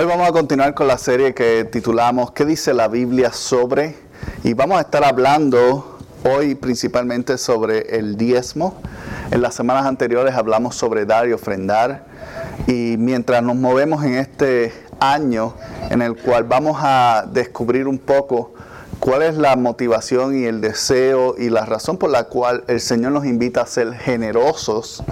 [0.00, 3.96] Hoy vamos a continuar con la serie que titulamos ¿Qué dice la Biblia sobre?
[4.42, 8.80] Y vamos a estar hablando hoy principalmente sobre el diezmo.
[9.30, 12.06] En las semanas anteriores hablamos sobre dar y ofrendar.
[12.66, 15.52] Y mientras nos movemos en este año
[15.90, 18.54] en el cual vamos a descubrir un poco
[19.00, 23.12] cuál es la motivación y el deseo y la razón por la cual el Señor
[23.12, 25.02] nos invita a ser generosos,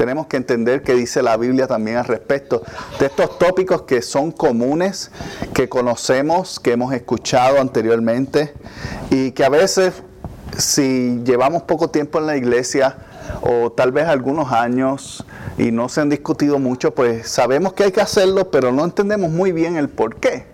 [0.00, 2.62] tenemos que entender que dice la Biblia también al respecto
[2.98, 5.10] de estos tópicos que son comunes,
[5.52, 8.54] que conocemos, que hemos escuchado anteriormente
[9.10, 10.02] y que a veces
[10.56, 12.96] si llevamos poco tiempo en la iglesia
[13.42, 15.22] o tal vez algunos años
[15.58, 19.30] y no se han discutido mucho, pues sabemos que hay que hacerlo, pero no entendemos
[19.30, 20.46] muy bien el por qué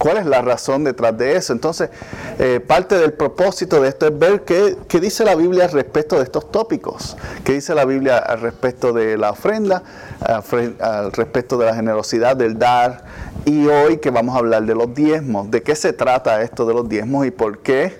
[0.00, 1.52] cuál es la razón detrás de eso.
[1.52, 1.90] Entonces,
[2.38, 6.22] eh, parte del propósito de esto es ver qué, dice la Biblia al respecto de
[6.22, 9.82] estos tópicos, qué dice la Biblia al respecto de la ofrenda,
[10.20, 13.04] al respecto de la generosidad, del dar,
[13.44, 16.72] y hoy que vamos a hablar de los diezmos, de qué se trata esto de
[16.72, 17.98] los diezmos y por qué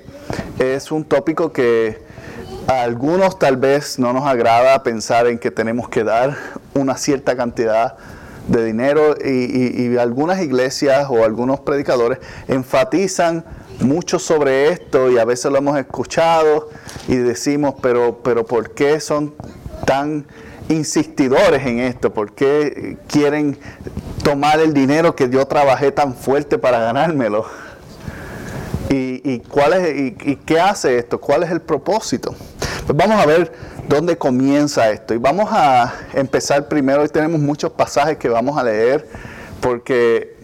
[0.58, 1.98] es un tópico que
[2.66, 6.34] a algunos tal vez no nos agrada pensar en que tenemos que dar
[6.72, 7.98] una cierta cantidad
[8.48, 13.44] de dinero y, algunas iglesias o algunos predicadores enfatizan
[13.80, 16.68] mucho sobre esto y a veces lo hemos escuchado
[17.08, 19.34] y decimos, pero, pero ¿por qué son
[19.84, 20.26] tan
[20.68, 22.12] insistidores en esto?
[22.12, 23.58] ¿Por qué quieren
[24.22, 27.46] tomar el dinero que yo trabajé tan fuerte para ganármelo?
[28.92, 31.20] ¿Y, cuál es, y qué hace esto?
[31.20, 32.34] ¿Cuál es el propósito?
[32.90, 33.52] Pues vamos a ver
[33.90, 35.14] dónde comienza esto.
[35.14, 39.06] Y vamos a empezar primero, hoy tenemos muchos pasajes que vamos a leer,
[39.60, 40.36] porque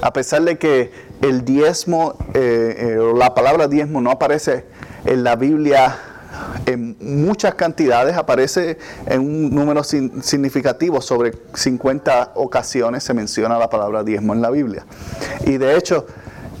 [0.00, 4.64] a pesar de que el diezmo, eh, eh, la palabra diezmo no aparece
[5.04, 5.98] en la Biblia
[6.64, 14.02] en muchas cantidades, aparece en un número significativo, sobre 50 ocasiones se menciona la palabra
[14.02, 14.86] diezmo en la Biblia.
[15.44, 16.06] Y de hecho,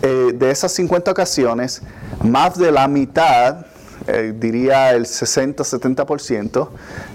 [0.02, 1.80] eh, de esas 50 ocasiones,
[2.22, 3.64] más de la mitad
[4.06, 6.68] eh, diría el 60-70%,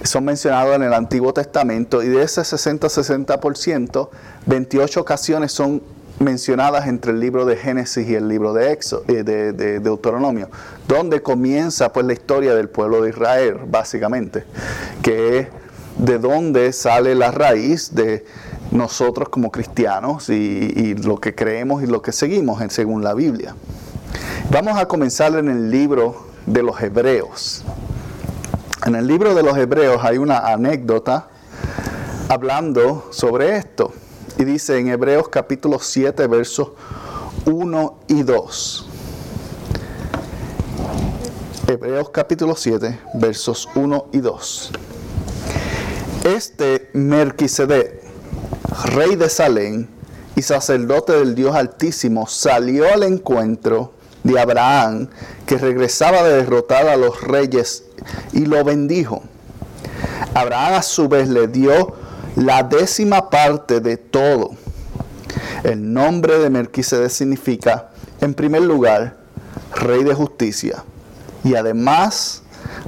[0.04, 4.10] son mencionados en el Antiguo Testamento y de ese 60-60%,
[4.46, 5.82] 28 ocasiones son
[6.20, 10.50] mencionadas entre el libro de Génesis y el libro de, Éxodo, eh, de, de, Deuteronomio,
[10.88, 14.44] donde comienza pues la historia del pueblo de Israel, básicamente,
[15.02, 15.48] que es
[15.98, 18.26] de dónde sale la raíz de
[18.72, 23.56] nosotros como cristianos y, y lo que creemos y lo que seguimos según la Biblia.
[24.50, 27.64] Vamos a comenzar en el libro de los hebreos.
[28.86, 31.30] En el libro de los hebreos hay una anécdota
[32.28, 33.94] hablando sobre esto.
[34.38, 36.72] Y dice en Hebreos capítulo 7, versos
[37.46, 38.90] 1 y 2.
[41.68, 44.72] Hebreos capítulo 7, versos 1 y 2.
[46.24, 48.02] Este Merquisedec,
[48.96, 49.88] rey de Salem
[50.36, 55.08] y sacerdote del Dios Altísimo, salió al encuentro de Abraham,
[55.46, 57.84] que regresaba de derrotar a los reyes,
[58.34, 59.24] y lo bendijo.
[60.34, 61.94] Abraham a su vez le dio
[62.36, 64.52] la décima parte de todo.
[65.64, 67.90] El nombre de Melquisedec significa,
[68.22, 69.18] en primer lugar,
[69.74, 70.84] rey de justicia,
[71.44, 72.44] y además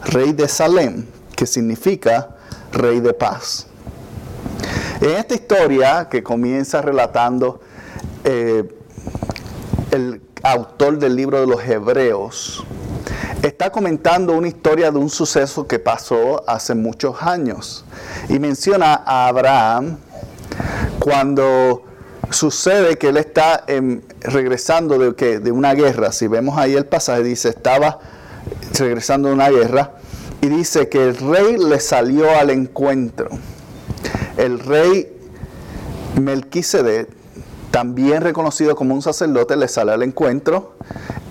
[0.06, 1.06] rey de Salem,
[1.36, 2.36] que significa
[2.72, 3.68] rey de paz.
[5.02, 7.60] En esta historia que comienza relatando
[8.24, 8.64] eh,
[9.92, 12.64] el autor del libro de los Hebreos,
[13.44, 17.86] está comentando una historia de un suceso que pasó hace muchos años.
[18.30, 19.98] Y menciona a Abraham
[21.00, 21.84] cuando
[22.30, 23.66] sucede que él está
[24.22, 26.12] regresando de, de una guerra.
[26.12, 28.00] Si vemos ahí el pasaje, dice, estaba
[28.78, 29.94] regresando de una guerra.
[30.42, 33.30] Y dice que el rey le salió al encuentro.
[34.38, 35.16] El rey
[36.20, 37.21] Melquisedec
[37.72, 40.76] también reconocido como un sacerdote, le sale al encuentro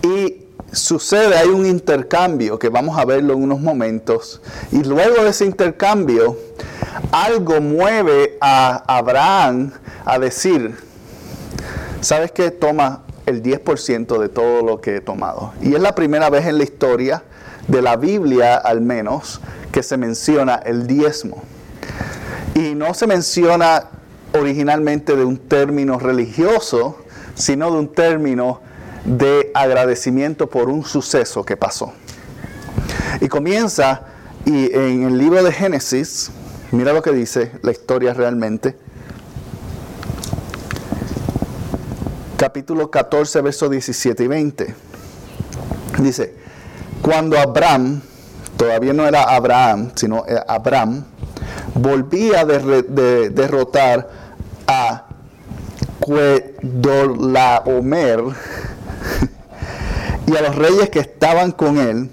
[0.02, 4.40] y sucede, hay un intercambio que vamos a verlo en unos momentos.
[4.72, 6.36] Y luego de ese intercambio,
[7.12, 9.72] algo mueve a Abraham
[10.04, 10.76] a decir,
[12.00, 12.50] ¿sabes qué?
[12.50, 15.52] Toma el 10% de todo lo que he tomado.
[15.60, 17.22] Y es la primera vez en la historia
[17.68, 19.40] de la Biblia, al menos,
[19.72, 21.42] que se menciona el diezmo.
[22.54, 23.88] Y no se menciona
[24.32, 26.98] originalmente de un término religioso,
[27.34, 28.60] sino de un término
[29.04, 31.92] de agradecimiento por un suceso que pasó.
[33.20, 34.02] Y comienza
[34.44, 36.30] y en el libro de Génesis,
[36.70, 38.76] mira lo que dice la historia realmente.
[42.36, 44.74] Capítulo 14, versos 17 y 20.
[45.98, 46.34] Dice,
[47.02, 48.00] cuando Abraham,
[48.56, 51.04] todavía no era Abraham, sino Abraham,
[51.74, 54.08] volvía de, derrotar
[60.26, 62.08] Y a los reyes que estaban con él,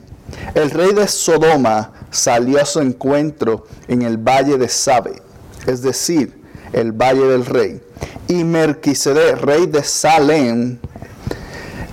[0.56, 5.22] el rey de Sodoma salió a su encuentro en el valle de Sabe,
[5.66, 6.42] es decir,
[6.74, 7.82] el valle del rey.
[8.28, 10.80] Y Melquisedec, rey de Salem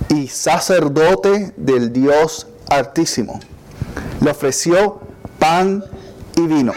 [0.09, 3.39] y sacerdote del Dios Altísimo,
[4.19, 5.01] le ofreció
[5.39, 5.83] pan
[6.35, 6.73] y vino.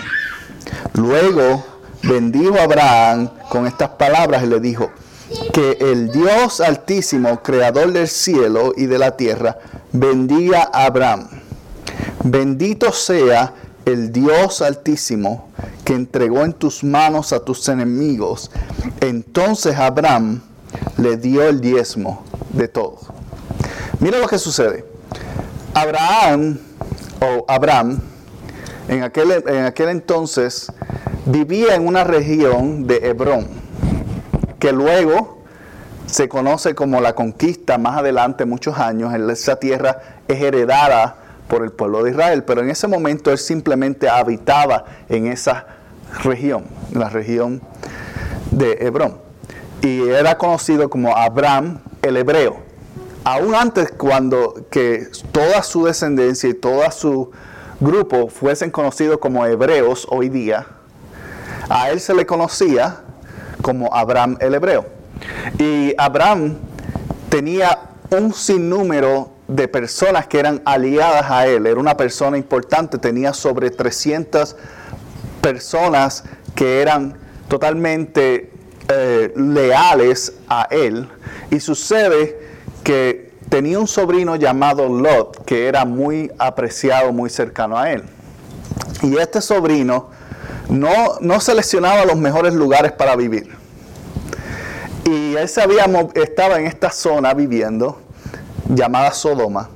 [0.95, 1.65] Luego
[2.03, 4.91] bendijo a Abraham con estas palabras y le dijo,
[5.53, 9.59] que el Dios Altísimo, creador del cielo y de la tierra,
[9.93, 11.29] bendiga a Abraham
[12.25, 13.55] Bendito sea
[13.85, 15.49] el Dios altísimo
[15.85, 18.51] que entregó en tus manos a tus enemigos.
[19.01, 20.43] Entonces Abraham
[20.97, 22.99] le dio el diezmo de todo.
[24.01, 24.85] Mira lo que sucede.
[25.75, 26.59] Abraham
[27.21, 28.01] o Abraham
[28.89, 30.73] en aquel, en aquel entonces
[31.25, 33.49] vivía en una región de Hebrón,
[34.59, 35.39] que luego
[36.07, 41.17] se conoce como la conquista más adelante, muchos años, esa tierra es heredada
[41.49, 45.67] por el pueblo de Israel, pero en ese momento él simplemente habitaba en esa
[46.23, 47.61] región, la región
[48.51, 49.19] de Hebrón.
[49.83, 52.57] Y era conocido como Abraham el hebreo.
[53.25, 57.31] Aún antes cuando que toda su descendencia y todo su
[57.79, 60.67] grupo fuesen conocidos como hebreos hoy día,
[61.69, 63.03] a él se le conocía
[63.63, 64.87] como Abraham el hebreo.
[65.59, 66.57] Y Abraham
[67.29, 67.79] tenía
[68.11, 71.67] un sinnúmero de personas que eran aliadas a él.
[71.67, 74.57] Era una persona importante, tenía sobre 300
[75.41, 76.25] personas
[76.55, 77.17] que eran
[77.49, 78.53] totalmente
[78.89, 81.09] eh, leales a él.
[81.51, 82.39] Y sucede
[82.85, 88.05] que tenía un sobrino llamado Lot, que era muy apreciado, muy cercano a él.
[89.03, 90.11] Y este sobrino
[90.69, 93.57] no, no seleccionaba los mejores lugares para vivir.
[95.05, 98.01] Y él sabía, estaba en esta zona viviendo
[98.69, 99.71] llamada Sodoma.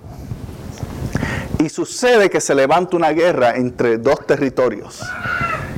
[1.58, 5.00] Y sucede que se levanta una guerra entre dos territorios.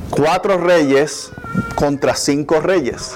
[0.09, 1.31] Cuatro reyes
[1.75, 3.13] contra cinco reyes.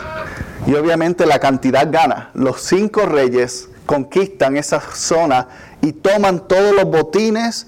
[0.67, 2.29] Y obviamente la cantidad gana.
[2.33, 5.47] Los cinco reyes conquistan esa zona
[5.81, 7.67] y toman todos los botines,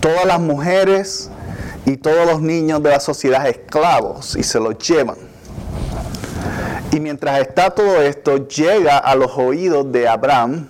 [0.00, 1.30] todas las mujeres
[1.88, 5.16] y todos los niños de la sociedad esclavos y se los llevan.
[6.92, 10.68] Y mientras está todo esto, llega a los oídos de Abraham,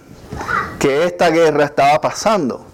[0.79, 2.65] que esta guerra estaba pasando.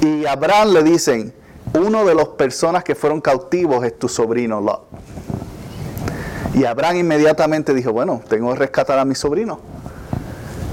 [0.00, 1.34] Y a Abraham le dicen,
[1.74, 4.86] uno de las personas que fueron cautivos es tu sobrino Lot.
[6.54, 9.58] Y Abraham inmediatamente dijo, bueno, tengo que rescatar a mi sobrino.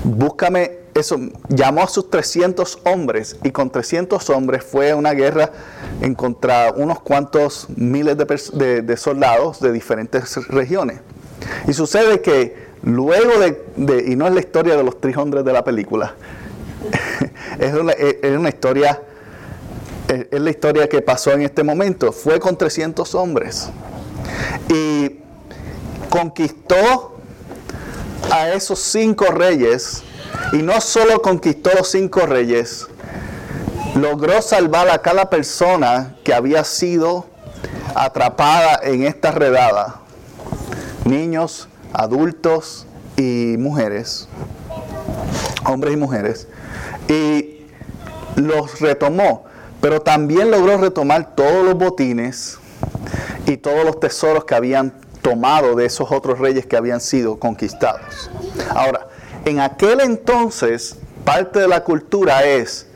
[0.04, 1.20] Búscame eso.
[1.50, 5.52] Llamó a sus 300 hombres y con 300 hombres fue una guerra
[6.02, 11.00] en contra unos cuantos miles de, soldados de diferentes regiones.
[11.68, 15.54] Y sucede que Luego de, y no es la historia de los tres hombres de
[15.54, 16.16] la película,
[17.60, 17.94] es, una,
[18.50, 19.02] historia,
[20.10, 22.12] es, la historia que pasó en este momento.
[22.12, 23.70] Fue con 300 hombres
[24.68, 25.16] y
[26.10, 27.16] conquistó
[28.30, 30.04] a esos cinco reyes
[30.52, 32.88] y no solo conquistó los cinco reyes,
[33.96, 37.26] logró salvar a cada persona que había sido
[37.96, 40.02] atrapada en esta redada.
[41.06, 42.86] Niños, adultos
[43.18, 44.28] y mujeres,
[45.66, 46.48] hombres y mujeres,
[47.08, 47.66] y
[48.36, 49.46] los retomó,
[49.82, 52.58] pero también logró retomar todos los botines
[53.46, 58.30] y todos los tesoros que habían tomado de esos otros reyes que habían sido conquistados.
[58.70, 59.08] Ahora,
[59.46, 62.88] en aquel entonces, parte de la cultura es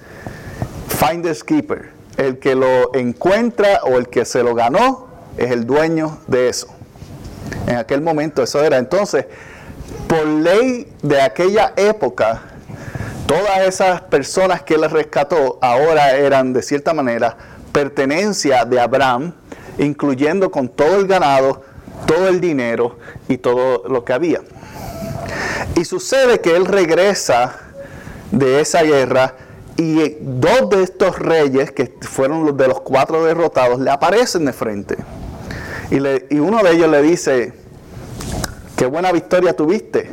[0.88, 1.92] finders keeper.
[2.18, 6.68] El que lo encuentra o el que se lo ganó es el dueño de eso.
[7.68, 8.78] En aquel momento eso era.
[8.78, 9.26] Entonces,
[10.08, 12.42] por ley de aquella época,
[13.28, 17.38] todas esas personas que él rescató ahora eran de cierta manera
[17.72, 19.34] pertenencia de Abraham,
[19.78, 21.62] incluyendo con todo el ganado,
[22.08, 24.42] todo el dinero y todo lo que había.
[25.76, 27.60] Y sucede que él regresa
[28.32, 29.36] de esa guerra
[29.78, 34.54] y dos de estos reyes, que fueron los de los cuatro derrotados, le aparecen de
[34.54, 34.98] frente.
[35.92, 37.54] Y, uno de ellos le dice,
[38.76, 40.10] qué buena victoria tuviste,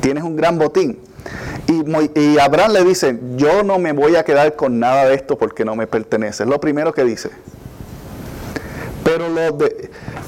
[0.00, 0.98] tienes un gran botín.
[1.66, 5.38] Y Y, Abraham le dice, yo no me voy a quedar con nada de esto
[5.38, 6.42] porque no me pertenece.
[6.42, 7.30] Es lo primero que dice.
[9.02, 9.58] Pero lo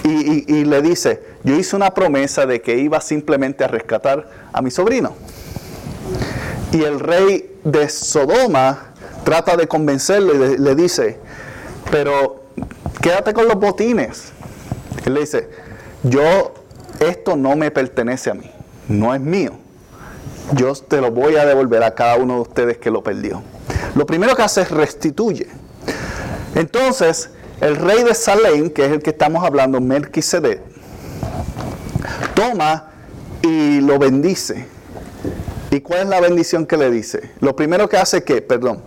[0.02, 4.60] y, y le dice, yo hice una promesa de que iba simplemente a rescatar a
[4.60, 5.14] mi sobrino.
[6.72, 11.20] Y el rey de Sodoma trata de convencerlo y le, dice,
[11.88, 12.46] pero
[13.00, 14.32] quédate con los botines.
[15.04, 15.48] Él le dice,
[16.02, 16.52] yo,
[16.98, 18.50] esto no me pertenece a mí,
[18.88, 19.52] no es mío.
[20.52, 23.44] Yo te lo voy a devolver a cada uno de ustedes que lo perdió.
[23.94, 25.46] Lo primero que hace es restituye.
[26.56, 30.74] Entonces, el rey de Salem, que es el que estamos hablando, Melquisedec,
[32.36, 32.90] toma
[33.42, 34.68] y lo bendice.
[35.70, 37.32] ¿Y cuál es la bendición que le dice?
[37.40, 38.80] Lo primero que hace que, perdón,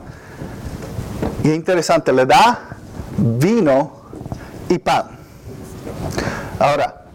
[1.44, 2.78] y es interesante, le da
[3.18, 4.04] vino
[4.70, 5.18] y pan.
[6.60, 7.06] Ahora,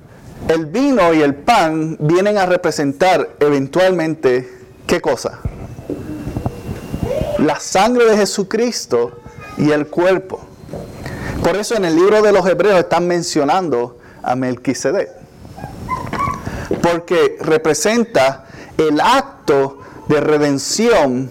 [0.48, 5.40] el vino y el pan vienen a representar eventualmente, ¿qué cosa?
[7.38, 9.20] La sangre de Jesucristo
[9.56, 10.40] y el cuerpo.
[11.42, 15.23] Por eso en el libro de los Hebreos están mencionando a Melquisedec.
[16.84, 18.44] Porque representa
[18.76, 21.30] el acto de redención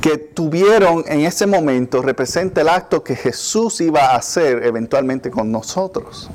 [0.00, 5.52] que tuvieron en ese momento representa el acto que Jesús iba a hacer eventualmente con
[5.52, 6.28] nosotros.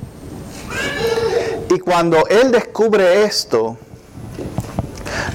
[1.68, 3.76] Y cuando él descubre esto,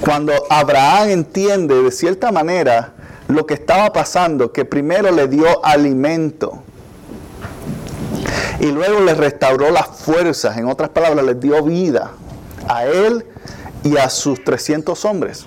[0.00, 2.94] cuando Abraham entiende de cierta manera
[3.28, 6.62] lo que estaba pasando, que primero le dio alimento
[8.60, 12.12] y luego le restauró las fuerzas, en otras palabras, le dio vida
[12.68, 13.24] a él
[13.82, 15.46] y a sus 300 hombres.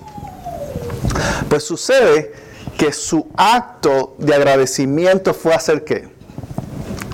[1.50, 2.32] Pues sucede
[2.78, 6.08] que su acto de agradecimiento fue hacer qué?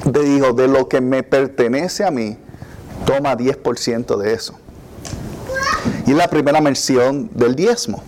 [0.05, 2.37] De dijo, de lo que me pertenece a mí,
[3.05, 4.53] toma 10% de eso.
[6.05, 8.03] Y la primera mención del diezmo.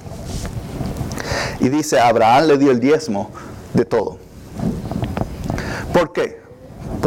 [1.60, 3.32] Y dice, Abraham le dio el diezmo
[3.74, 4.18] de todo.
[5.94, 6.47] ¿Por qué?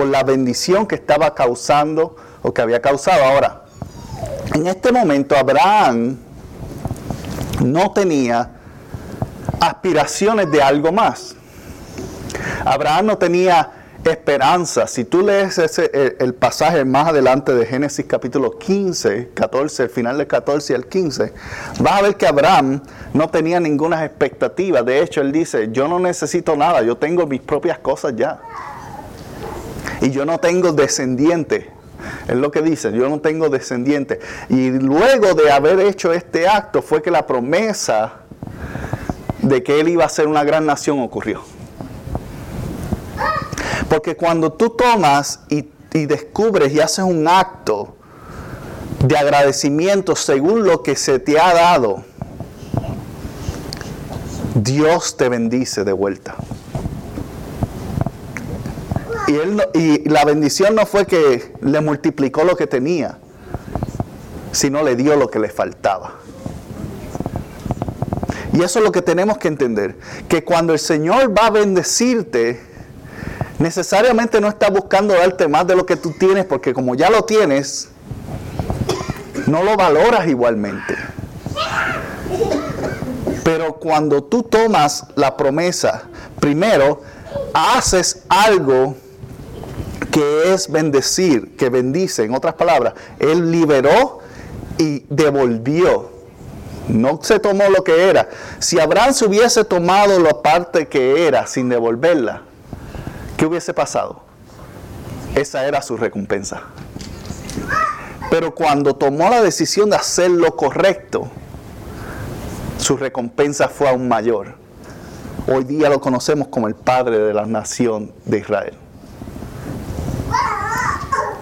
[0.00, 3.23] Por la bendición que estaba causando o que había causado.
[3.23, 3.64] Ahora,
[4.54, 6.16] en este momento Abraham
[7.62, 8.49] no tenía
[9.61, 11.37] aspiraciones de algo más.
[12.64, 14.87] Abraham no tenía esperanza.
[14.87, 20.16] Si tú lees ese, el, pasaje más adelante de Génesis capítulo 15, 14, el final
[20.16, 21.35] del 14 y el 15,
[21.80, 22.80] vas a ver que Abraham
[23.12, 24.83] no tenía ninguna expectativa.
[24.83, 28.40] De hecho, él dice, yo no necesito nada, yo tengo mis propias cosas ya.
[30.00, 31.71] Y yo no tengo descendiente.
[32.28, 34.21] Es lo que dice, yo no tengo descendiente.
[34.49, 38.21] Y luego de haber hecho este acto fue que la promesa
[39.42, 41.42] de que él iba a ser una gran nación ocurrió.
[43.88, 47.97] Porque cuando tú tomas y, descubres y haces un acto
[49.04, 52.04] de agradecimiento según lo que se te ha dado,
[54.54, 56.37] Dios te bendice de vuelta.
[59.30, 63.18] Y, él y la bendición no fue que le multiplicó lo que tenía,
[64.50, 66.14] sino le dio lo que le faltaba.
[68.52, 69.96] Y eso es lo que tenemos que entender,
[70.28, 72.60] que cuando el Señor va a bendecirte,
[73.60, 77.22] necesariamente no está buscando darte más de lo que tú tienes, porque como ya lo
[77.22, 77.88] tienes,
[79.46, 80.96] no lo valoras igualmente.
[83.44, 86.02] Pero cuando tú tomas la promesa,
[86.40, 87.02] primero
[87.54, 88.96] haces algo
[90.11, 94.21] que es bendecir, que bendice, en otras palabras, Él liberó
[94.79, 96.21] y devolvió
[96.90, 98.29] no se tomó lo que era.
[98.59, 102.43] Si Abraham se hubiese tomado la parte que era sin devolverla,
[103.37, 104.23] ¿qué hubiese pasado?
[105.35, 106.62] Esa era su recompensa.
[108.31, 111.29] Pero cuando tomó la decisión de hacer lo correcto,
[112.79, 114.55] su recompensa fue aún mayor.
[115.47, 118.75] Hoy día lo conocemos como el padre de la nación de Israel.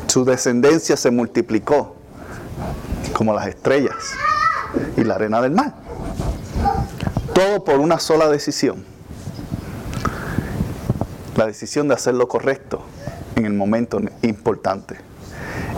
[0.07, 1.95] Su descendencia se multiplicó
[3.13, 3.95] como las estrellas
[4.97, 5.75] y la arena del mar.
[7.35, 8.85] Todo por una sola decisión.
[11.37, 12.83] La decisión de hacer lo correcto
[13.37, 14.97] en el momento importante.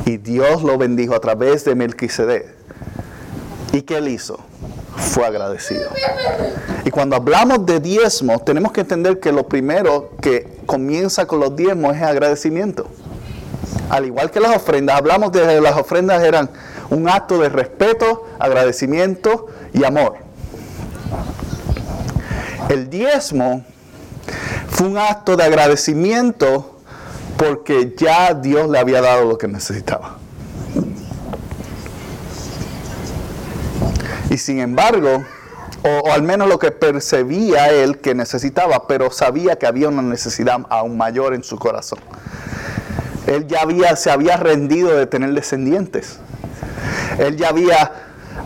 [0.07, 2.47] Y Dios lo bendijo a través de Melquisedec.
[3.73, 4.39] ¿Y qué él hizo?
[4.97, 5.91] Fue agradecido.
[6.85, 11.55] Y cuando hablamos de diezmos, tenemos que entender que lo primero que comienza con los
[11.55, 12.87] diezmos es agradecimiento.
[13.91, 16.49] Al igual que las ofrendas, hablamos de las ofrendas eran
[16.91, 20.15] un acto de respeto, agradecimiento y amor.
[22.69, 23.65] El diezmo
[24.69, 26.79] fue un acto de agradecimiento
[27.37, 30.19] porque ya Dios le había dado lo que necesitaba.
[34.31, 35.25] Y sin embargo,
[35.83, 40.61] o, al menos lo que percibía él que necesitaba, pero sabía que había una necesidad
[40.69, 41.99] aún mayor en su corazón.
[43.31, 46.19] Él ya había, se había rendido de tener descendientes.
[47.17, 47.93] Él ya había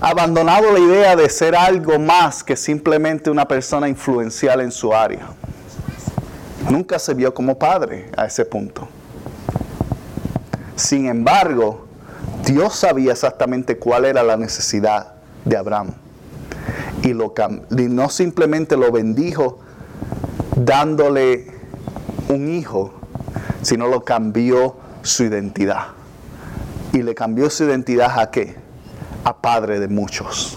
[0.02, 5.28] abandonado la idea de ser algo más que simplemente una persona influencial en su área.
[6.68, 8.86] Nunca se vio como padre a ese punto.
[10.76, 11.86] Sin embargo,
[12.44, 15.14] Dios sabía exactamente cuál era la necesidad
[15.46, 15.92] de Abraham.
[17.02, 17.32] Y, lo,
[17.70, 19.60] y no simplemente lo bendijo
[20.56, 21.46] dándole
[22.28, 22.93] un hijo,
[23.64, 25.86] sino lo cambió su identidad.
[26.92, 28.56] ¿Y le cambió su identidad a qué?
[29.24, 30.56] A padre de muchos.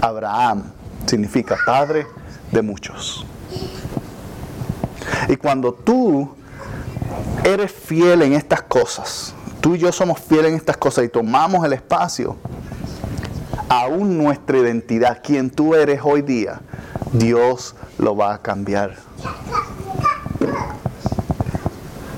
[0.00, 0.64] Abraham
[1.06, 2.06] significa padre
[2.50, 3.26] de muchos.
[5.28, 6.34] Y cuando tú
[7.44, 11.64] eres fiel en estas cosas, tú y yo somos fieles en estas cosas y tomamos
[11.64, 12.36] el espacio,
[13.68, 16.60] aún nuestra identidad, quien tú eres hoy día,
[17.12, 18.96] Dios lo va a cambiar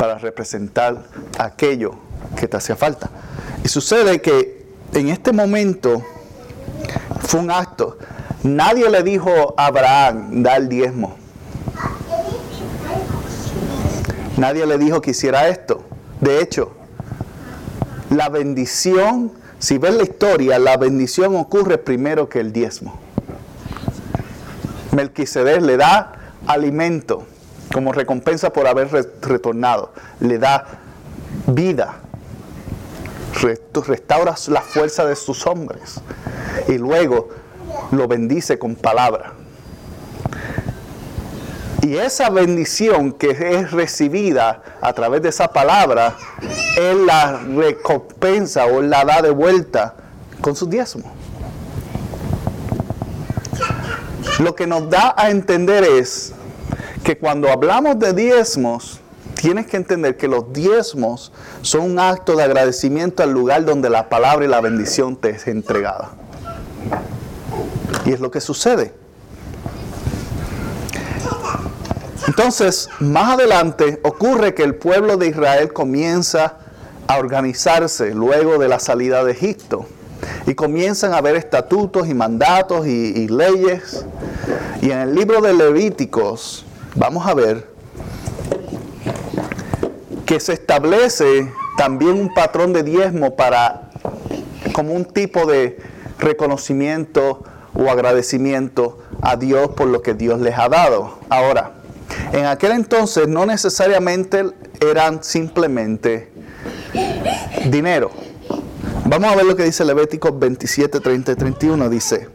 [0.05, 1.03] para representar
[1.39, 1.95] aquello
[2.37, 3.09] que te hacía falta.
[3.65, 6.05] Y sucede que en este momento
[7.21, 7.97] fue un acto.
[8.43, 11.17] Nadie le dijo a Abraham, da el diezmo.
[14.37, 15.83] Nadie le dijo que hiciera esto.
[16.21, 16.73] De hecho,
[18.11, 23.01] la bendición, si ves la historia, la bendición ocurre primero que el diezmo.
[24.93, 26.13] Melquisedec le da
[26.47, 27.27] alimento
[27.75, 28.89] como recompensa por haber
[29.21, 29.91] retornado.
[30.21, 30.65] Le da
[31.49, 31.97] vida.
[33.89, 36.01] Restaura la fuerza de sus hombres.
[36.69, 37.31] Y luego
[37.91, 39.33] lo bendice con palabra.
[41.83, 46.17] Y esa bendición que es recibida a través de esa palabra,
[46.79, 49.97] Él la recompensa o la da de vuelta
[50.41, 51.13] con su diezmo.
[54.39, 56.35] Lo que nos da a entender es
[57.05, 58.99] que cuando hablamos de diezmos,
[59.35, 64.09] tienes que entender que los diezmos son un acto de agradecimiento al lugar donde la
[64.09, 66.13] palabra y la bendición te es entregada.
[68.07, 68.95] Y es lo que sucede.
[72.27, 76.57] Entonces, más adelante ocurre que el pueblo de Israel comienza
[77.07, 79.87] a organizarse luego de la salida de Egipto.
[80.47, 84.07] Y comienzan a haber estatutos y mandatos y, leyes.
[84.81, 87.67] Y en el libro de Levíticos vamos a ver
[90.27, 93.91] que se establece también un patrón de diezmo para
[94.73, 95.79] como un tipo de
[96.19, 97.43] reconocimiento
[97.75, 101.19] o agradecimiento a Dios por lo que Dios les ha dado.
[101.29, 101.73] Ahora,
[102.33, 104.45] en aquel entonces no necesariamente
[104.81, 106.31] eran simplemente
[107.67, 108.11] dinero.
[109.07, 111.91] Vamos a ver lo que dice Levítico 27, 30 y 31.
[111.91, 112.29] Dice,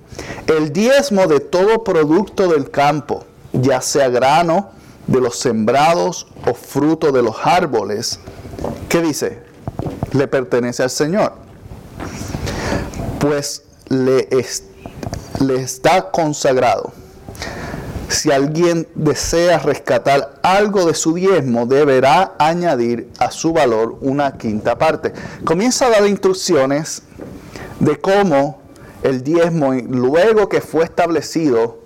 [0.47, 3.25] el diezmo de todo producto del campo,
[3.61, 4.69] ya sea grano
[5.07, 8.19] de los sembrados o fruto de los árboles,
[8.87, 9.41] ¿qué dice?
[10.11, 11.33] Le pertenece al Señor.
[13.19, 14.27] Pues le,
[15.39, 16.93] le está consagrado
[18.09, 24.77] si alguien desea rescatar algo de su diezmo, deberá añadir a su valor una quinta
[24.77, 25.13] parte.
[25.45, 27.03] Comienza a dar instrucciones
[27.79, 28.61] de cómo
[29.03, 31.78] el diezmo, luego que fue establecido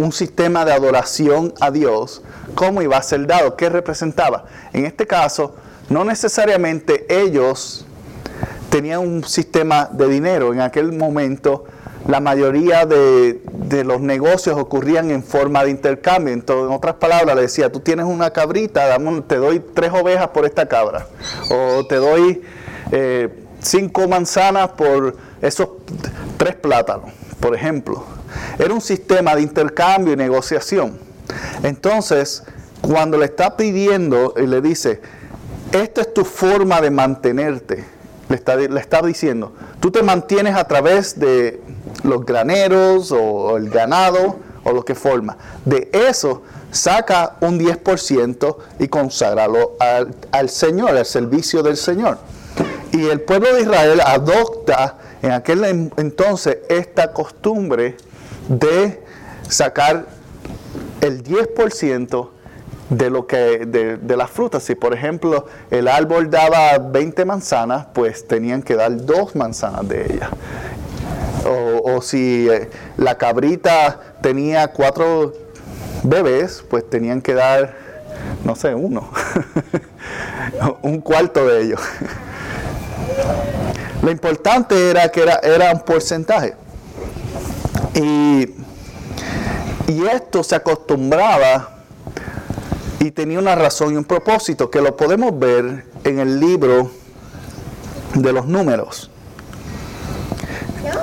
[0.00, 2.22] un sistema de adoración a Dios,
[2.54, 4.46] cómo iba a ser dado, qué representaba.
[4.72, 5.54] En este caso,
[5.90, 7.84] no necesariamente ellos
[8.70, 10.54] tenían un sistema de dinero.
[10.54, 11.64] En aquel momento,
[12.08, 13.40] la mayoría de,
[13.84, 16.32] los negocios ocurrían en forma de intercambio.
[16.32, 20.46] Entonces, en otras palabras, le decía, tú tienes una cabrita, te doy tres ovejas por
[20.46, 21.06] esta cabra.
[21.50, 22.42] O te doy
[22.90, 23.28] eh,
[23.60, 25.68] cinco manzanas por esos
[26.38, 28.19] tres plátanos, por ejemplo.
[28.58, 30.98] Era un sistema de intercambio y negociación.
[31.62, 32.42] Entonces,
[32.80, 35.00] cuando le está pidiendo y le dice,
[35.72, 37.84] esta es tu forma de mantenerte,
[38.28, 41.60] le está, le está diciendo, tú te mantienes a través de
[42.02, 45.36] los graneros o el ganado o lo que forma.
[45.64, 52.18] De eso saca un 10% y consagralo al, al Señor, al servicio del Señor.
[52.92, 55.64] Y el pueblo de Israel adopta en aquel
[55.96, 57.96] entonces esta costumbre
[58.50, 59.02] de
[59.48, 60.06] sacar
[61.00, 62.28] el 10%
[62.90, 64.64] de lo que de, de, las frutas.
[64.64, 70.12] Si por ejemplo el árbol daba 20 manzanas, pues tenían que dar dos manzanas de
[70.12, 70.30] ella
[71.46, 75.32] o, si eh, la cabrita tenía cuatro
[76.02, 77.74] bebés, pues tenían que dar,
[78.44, 79.10] no sé, uno,
[80.82, 81.80] un cuarto de ellos.
[84.02, 86.54] Lo importante era que era, era un porcentaje.
[88.00, 88.54] Y,
[90.10, 91.76] esto se acostumbraba
[93.00, 96.90] y tenía una razón y un propósito que lo podemos ver en el libro
[98.14, 99.10] de los números.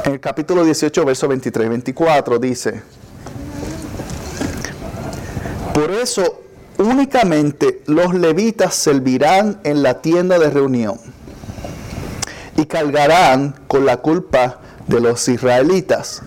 [0.06, 2.82] En el capítulo 18, verso 23 y 24 dice,
[5.74, 6.42] por eso
[6.80, 11.00] únicamente los levitas servirán en la tienda de reunión
[12.56, 16.24] y cargarán con la culpa de los israelitas.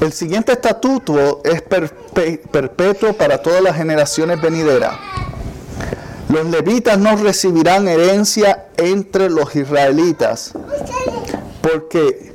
[0.00, 4.94] El siguiente estatuto es perpetuo para todas las generaciones venideras.
[6.28, 10.52] Los levitas no recibirán herencia entre los israelitas,
[11.60, 12.32] porque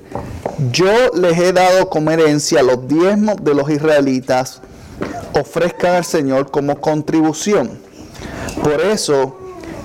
[0.71, 4.61] yo les he dado como herencia los diezmos de los israelitas,
[5.33, 7.79] ofrezcan al Señor como contribución.
[8.63, 9.37] Por eso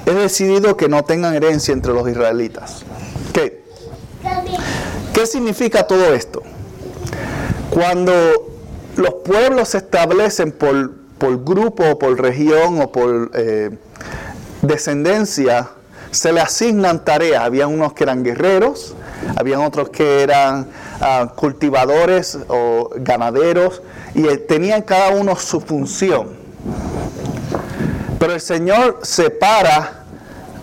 [0.07, 2.83] he decidido que no tengan herencia entre los israelitas.
[3.33, 3.63] ¿Qué?
[5.13, 6.43] ¿Qué significa todo esto?
[7.73, 8.13] Cuando
[8.97, 13.71] los pueblos se establecen por, por grupo o por región o por eh,
[14.61, 15.71] descendencia,
[16.11, 17.43] se le asignan tareas.
[17.43, 18.95] Había unos que eran guerreros,
[19.37, 20.67] habían otros que eran
[21.01, 23.81] ah, cultivadores o ganaderos,
[24.15, 26.29] y eh, tenían cada uno su función.
[28.19, 30.05] Pero el Señor separa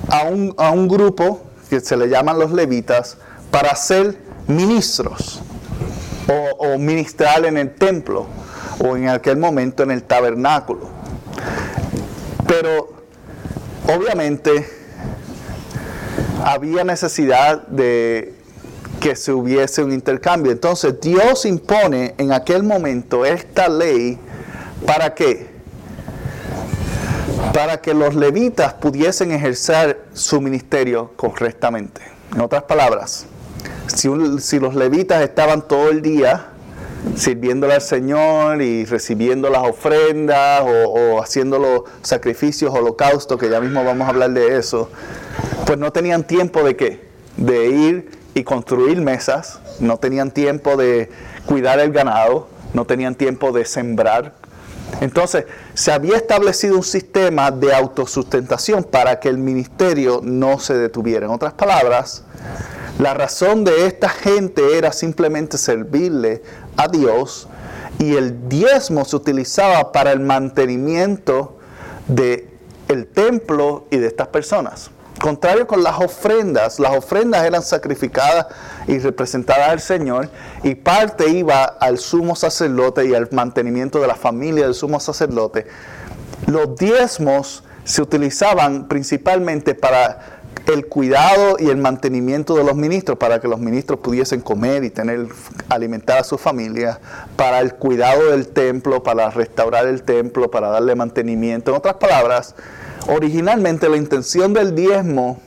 [0.09, 1.41] a un, a un grupo
[1.71, 3.17] que se le llaman los levitas
[3.49, 5.41] para ser ministros
[6.29, 8.27] o, o ministrar en el templo
[8.79, 10.89] o en aquel momento en el tabernáculo.
[12.47, 12.89] Pero
[13.87, 14.65] obviamente
[16.43, 18.33] había necesidad de
[18.99, 20.51] que se hubiese un intercambio.
[20.51, 24.19] Entonces Dios impone en aquel momento esta ley
[24.85, 25.47] para qué?
[27.53, 32.01] Para que los levitas pudiesen ejercer su ministerio correctamente.
[32.33, 33.25] En otras palabras,
[33.87, 36.47] si, los levitas estaban todo el día
[37.15, 43.83] sirviéndole al Señor y recibiendo las ofrendas o, haciendo los sacrificios, holocaustos, que ya mismo
[43.83, 44.89] vamos a hablar de eso,
[45.65, 47.09] pues no tenían tiempo de qué?
[47.37, 51.09] De ir y construir mesas, no tenían tiempo de
[51.45, 54.33] cuidar el ganado, no tenían tiempo de sembrar.
[55.01, 61.25] Entonces, se había establecido un sistema de autosustentación para que el ministerio no se detuviera.
[61.25, 62.23] En otras palabras,
[62.99, 66.43] la razón de esta gente era simplemente servirle
[66.75, 67.47] a Dios
[67.97, 71.57] y el diezmo se utilizaba para el mantenimiento
[72.07, 72.49] del
[72.89, 74.91] el templo y de estas personas.
[75.21, 78.47] Contrario con las ofrendas, las ofrendas eran sacrificadas
[78.85, 80.29] y representadas al Señor
[80.63, 85.67] y parte iba al sumo sacerdote y al mantenimiento de la familia del sumo sacerdote.
[86.47, 90.38] Los diezmos se utilizaban principalmente para
[90.73, 94.89] el cuidado y el mantenimiento de los ministros para que los ministros pudiesen comer y
[94.89, 95.27] tener
[95.69, 96.99] alimentar a su familia,
[97.35, 101.71] para el cuidado del templo, para restaurar el templo, para darle mantenimiento.
[101.71, 102.55] En otras palabras,
[103.07, 105.41] originalmente la intención del diezmo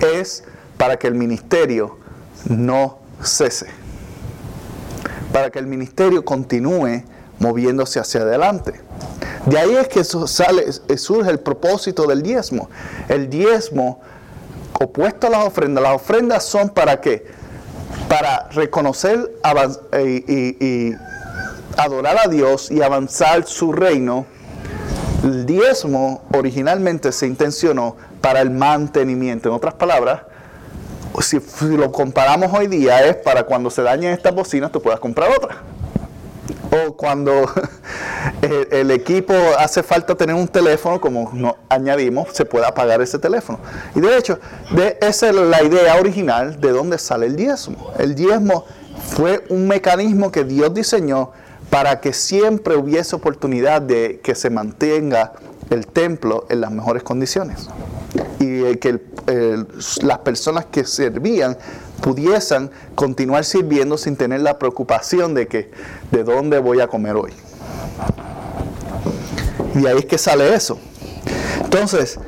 [0.00, 0.44] es
[0.76, 1.98] para que el ministerio
[2.48, 3.66] no cese,
[5.32, 7.04] para que el ministerio continúe
[7.38, 8.80] moviéndose hacia adelante.
[9.46, 12.68] De ahí es que surge el propósito del diezmo.
[13.08, 14.00] El diezmo
[14.80, 15.82] opuesto a las ofrendas.
[15.82, 17.26] Las ofrendas son para qué?
[18.08, 19.30] Para reconocer
[20.04, 20.92] y,
[21.76, 24.26] adorar a Dios y avanzar su reino.
[25.22, 29.48] El diezmo originalmente se intencionó para el mantenimiento.
[29.48, 30.22] En otras palabras,
[31.20, 35.00] si, si lo comparamos hoy día, es para cuando se dañen estas bocinas, tú puedas
[35.00, 35.62] comprar otra
[36.70, 37.32] o cuando
[38.70, 43.58] el, equipo hace falta tener un teléfono, como nos añadimos, se puede apagar ese teléfono.
[43.94, 44.38] Y de hecho,
[45.00, 47.92] esa es la idea original de dónde sale el diezmo.
[47.98, 48.64] El diezmo
[49.10, 51.32] fue un mecanismo que Dios diseñó
[51.70, 55.32] para que siempre hubiese oportunidad de que se mantenga
[55.70, 57.68] el templo en las mejores condiciones
[58.38, 59.00] y que
[60.02, 61.58] las personas que servían
[62.00, 65.70] pudiesen continuar sirviendo sin tener la preocupación de que
[66.10, 67.32] de dónde voy a comer hoy.
[69.74, 70.78] Y ahí es que sale eso.
[71.62, 72.18] Entonces,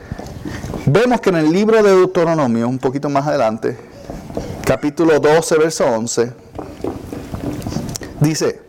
[0.86, 3.76] vemos que en el libro de Deuteronomio, un poquito más adelante,
[4.64, 6.32] capítulo 12, verso 11,
[8.20, 8.60] dice,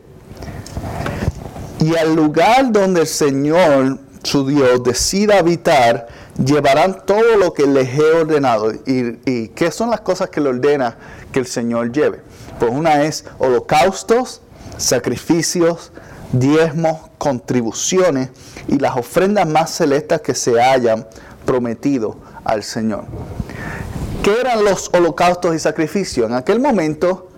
[1.79, 6.07] y al lugar donde el Señor, su Dios, decida habitar,
[6.43, 8.71] llevarán todo lo que les he ordenado.
[8.85, 10.97] ¿Y, qué son las cosas que le ordena
[11.31, 12.21] que el Señor lleve?
[12.59, 14.41] Pues una es holocaustos,
[14.77, 15.91] sacrificios,
[16.31, 18.29] diezmos, contribuciones
[18.67, 21.07] y las ofrendas más celestas que se hayan
[21.45, 23.05] prometido al Señor.
[24.23, 26.29] ¿Qué eran los holocaustos y sacrificios?
[26.29, 27.29] En aquel momento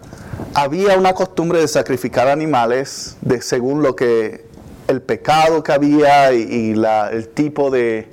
[0.53, 4.45] había una costumbre de sacrificar animales de, según lo que
[4.88, 6.73] el pecado que había y,
[7.12, 8.10] el tipo de,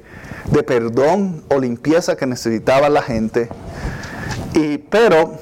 [0.67, 3.49] perdón o limpieza que necesitaba la gente.
[4.55, 5.39] Y, pero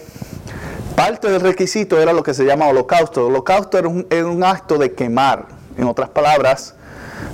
[1.08, 3.20] parte del requisito era lo que se llama holocausto.
[3.20, 5.46] El holocausto era un, acto de quemar.
[5.78, 6.74] En otras palabras,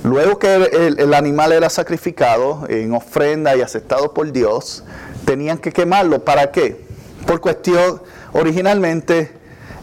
[0.01, 4.85] luego que el, el, animal era sacrificado en ofrenda y aceptado por Dios,
[5.25, 6.23] tenían que quemarlo.
[6.23, 6.85] ¿Para qué?
[7.27, 9.33] Por cuestión, originalmente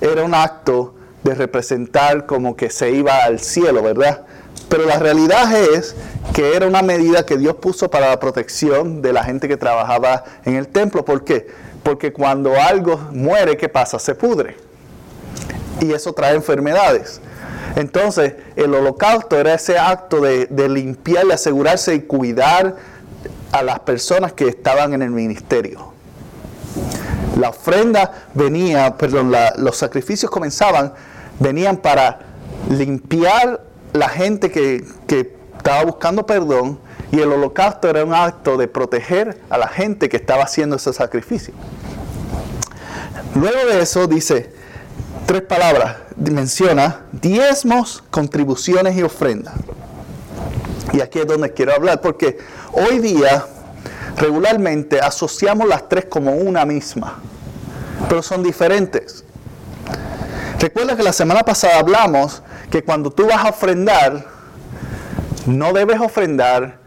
[0.00, 4.22] era un acto de representar como que se iba al cielo, ¿verdad?
[4.70, 5.94] Pero la realidad es
[6.32, 10.24] que era una medida que Dios puso para la protección de la gente que trabajaba
[10.46, 11.04] en el templo.
[11.04, 11.48] ¿Por qué?
[11.82, 13.98] Porque cuando algo muere, ¿qué pasa?
[13.98, 14.56] Se pudre.
[15.80, 17.20] Y eso trae enfermedades.
[17.76, 22.76] Entonces, el holocausto era ese acto de, limpiar y asegurarse y cuidar
[23.50, 25.92] a las personas que estaban en el ministerio.
[27.38, 30.92] La ofrenda venía, perdón, los sacrificios comenzaban,
[31.40, 32.20] venían para
[32.68, 34.84] limpiar la gente que
[35.56, 36.78] estaba buscando perdón
[37.12, 40.94] y el holocausto era un acto de proteger a la gente que estaba haciendo ese
[40.94, 41.52] sacrificio.
[43.34, 44.50] Luego de eso dice
[45.26, 49.54] tres palabras, menciona diezmos, contribuciones y ofrendas.
[50.94, 52.38] Y aquí es donde quiero hablar, porque
[52.72, 53.44] hoy día
[54.16, 57.18] regularmente asociamos las tres como una misma,
[58.08, 59.22] pero son diferentes.
[60.58, 64.24] Recuerda que la semana pasada hablamos que cuando tú vas a ofrendar,
[65.44, 66.81] no debes ofrendar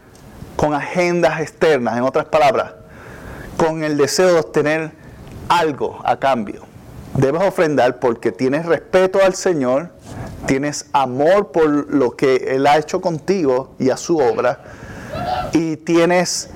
[0.56, 2.72] con agendas externas, en otras palabras,
[3.56, 4.90] con el deseo de obtener
[5.48, 6.62] algo a cambio.
[7.14, 9.90] Debes ofrendar porque tienes respeto al Señor,
[10.46, 14.60] tienes amor por lo que Él ha hecho contigo y a su obra,
[15.52, 16.50] y tienes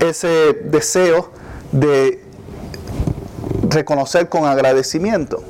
[0.00, 1.30] ese deseo
[1.72, 2.24] de
[3.68, 5.42] reconocer con agradecimiento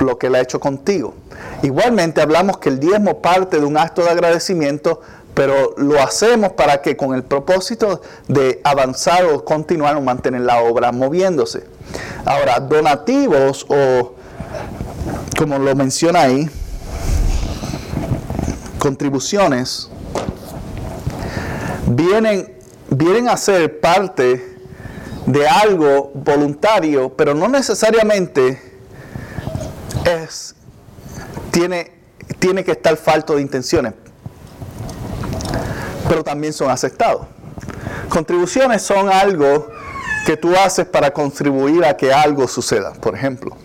[0.00, 1.14] lo que Él ha hecho contigo.
[1.62, 5.00] Igualmente hablamos que el diezmo parte de un acto de agradecimiento,
[5.38, 10.58] pero lo hacemos para que con el propósito de avanzar o continuar o mantener la
[10.64, 11.62] obra moviéndose.
[12.24, 14.16] Ahora, donativos o,
[15.38, 16.50] como lo menciona ahí,
[18.80, 19.88] contribuciones,
[21.86, 22.58] vienen,
[22.90, 24.56] vienen a ser parte
[25.24, 28.60] de algo voluntario, pero no necesariamente
[30.04, 30.56] es
[31.52, 31.92] tiene,
[32.40, 33.94] tiene que estar falto de intenciones,
[36.08, 37.26] pero también son aceptados.
[38.08, 39.68] Contribuciones son algo
[40.24, 42.92] que tú haces para contribuir a que algo suceda.
[42.94, 43.56] Por ejemplo,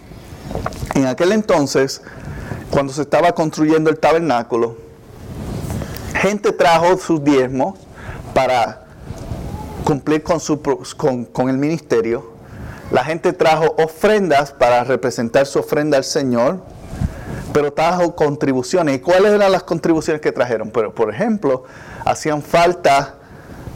[0.96, 2.02] en aquel entonces,
[2.70, 4.78] cuando se estaba construyendo el tabernáculo,
[6.16, 7.78] gente trajo sus diezmos
[8.34, 8.86] para
[9.84, 12.32] cumplir con, el ministerio.
[12.92, 16.60] La gente trajo ofrendas para representar su ofrenda al Señor
[17.54, 18.98] pero trajo contribuciones.
[18.98, 20.72] ¿Y cuáles eran las contribuciones que trajeron?
[20.72, 21.64] Pero, por ejemplo,
[22.06, 23.16] hacían falta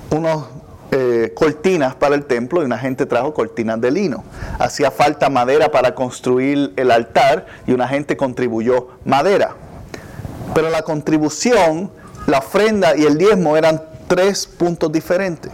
[0.10, 0.46] unos
[0.92, 4.24] eh, cortinas para el templo y una gente trajo cortinas de lino.
[4.58, 9.56] Hacía falta madera para construir el altar y una gente contribuyó madera.
[10.54, 11.92] Pero la contribución,
[12.26, 15.52] la ofrenda y el diezmo eran tres puntos diferentes.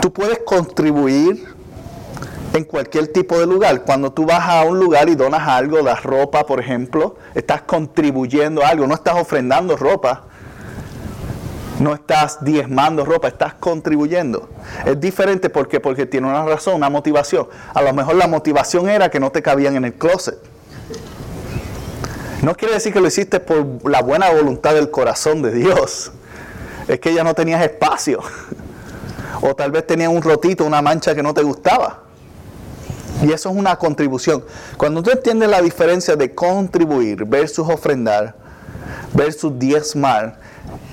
[0.00, 1.48] Tú puedes contribuir
[2.52, 3.82] en cualquier tipo de lugar.
[3.82, 8.64] Cuando tú vas a un lugar y donas algo, das ropa, por ejemplo, estás contribuyendo
[8.64, 10.24] a algo, no estás ofrendando ropa,
[11.84, 14.48] no estás diezmando ropa, estás contribuyendo.
[14.84, 17.46] Es diferente porque, porque tiene una razón, una motivación.
[17.74, 20.38] A lo mejor la motivación era que no te cabían en el closet.
[22.42, 26.10] No quiere decir que lo hiciste por la buena voluntad del corazón de Dios.
[26.88, 28.20] Es que ya no tenías espacio.
[29.40, 32.02] O tal vez tenías un rotito, una mancha que no te gustaba.
[33.22, 34.44] Y eso es una contribución.
[34.76, 38.34] Cuando tú entiendes la diferencia de contribuir versus ofrendar
[39.14, 40.38] versus diezmar,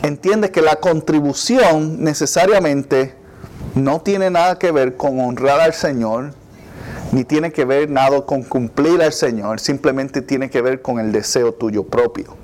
[0.04, 3.14] entiendes que la contribución necesariamente
[3.76, 6.34] no tiene nada que ver con honrar al Señor,
[7.12, 11.12] ni tiene que ver nada con cumplir al Señor, simplemente tiene que ver con el
[11.12, 12.36] deseo tuyo propio.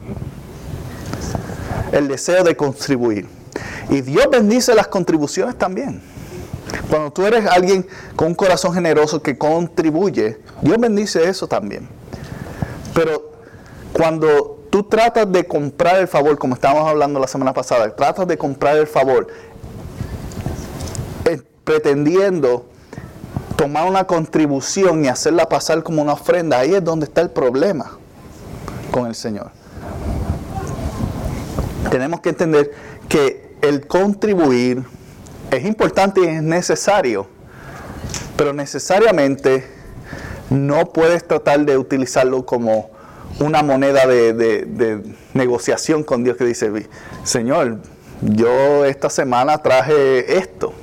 [1.91, 3.27] El deseo de contribuir.
[3.89, 6.01] Y Dios bendice las contribuciones también.
[6.89, 11.87] Cuando tú eres alguien con un corazón generoso que contribuye, Dios bendice eso también.
[12.93, 13.31] Pero
[13.93, 18.37] cuando tú tratas de comprar el favor, como estábamos hablando la semana pasada, tratas de
[18.37, 19.27] comprar el favor
[21.25, 22.65] eh, pretendiendo
[23.55, 27.97] tomar una contribución y hacerla pasar como una ofrenda, ahí es donde está el problema
[28.91, 29.51] con el Señor.
[31.89, 32.71] Tenemos que entender
[33.09, 34.83] que el contribuir
[35.49, 37.27] es importante y es necesario,
[38.35, 39.65] pero necesariamente
[40.49, 42.91] no puedes tratar de utilizarlo como
[43.39, 46.71] una moneda de, negociación con Dios que dice,
[47.23, 47.79] Señor,
[48.21, 50.73] yo esta semana traje esto,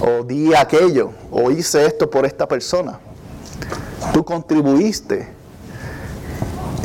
[0.00, 2.98] o di aquello, o hice esto por esta persona.
[4.12, 5.28] Tú contribuiste.